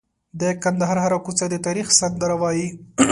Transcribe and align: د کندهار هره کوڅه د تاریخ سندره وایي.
د 0.39 0.41
کندهار 0.63 0.97
هره 1.05 1.19
کوڅه 1.25 1.45
د 1.49 1.55
تاریخ 1.65 1.87
سندره 1.99 2.35
وایي. 2.41 2.67